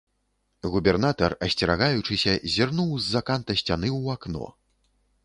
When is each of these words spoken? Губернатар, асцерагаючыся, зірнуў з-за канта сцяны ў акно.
Губернатар, 0.75 1.35
асцерагаючыся, 1.47 2.33
зірнуў 2.53 2.97
з-за 3.03 3.21
канта 3.29 3.57
сцяны 3.61 3.93
ў 3.93 4.17
акно. 4.19 4.49